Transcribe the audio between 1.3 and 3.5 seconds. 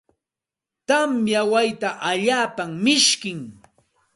wayta alaapa mishkim.